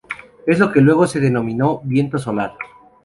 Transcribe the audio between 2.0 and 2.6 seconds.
solar.